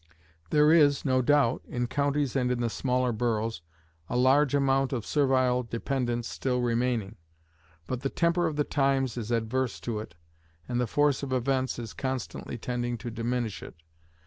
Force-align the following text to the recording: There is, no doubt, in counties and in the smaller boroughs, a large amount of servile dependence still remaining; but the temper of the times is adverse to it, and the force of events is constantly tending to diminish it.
There 0.49 0.71
is, 0.71 1.05
no 1.05 1.21
doubt, 1.21 1.61
in 1.67 1.85
counties 1.85 2.35
and 2.35 2.51
in 2.51 2.59
the 2.59 2.71
smaller 2.71 3.11
boroughs, 3.11 3.61
a 4.09 4.17
large 4.17 4.55
amount 4.55 4.93
of 4.93 5.05
servile 5.05 5.61
dependence 5.61 6.27
still 6.27 6.59
remaining; 6.59 7.17
but 7.85 8.01
the 8.01 8.09
temper 8.09 8.47
of 8.47 8.55
the 8.55 8.63
times 8.63 9.15
is 9.15 9.29
adverse 9.29 9.79
to 9.81 9.99
it, 9.99 10.15
and 10.67 10.81
the 10.81 10.87
force 10.87 11.21
of 11.21 11.31
events 11.31 11.77
is 11.77 11.93
constantly 11.93 12.57
tending 12.57 12.97
to 12.97 13.11
diminish 13.11 13.61
it. 13.61 13.75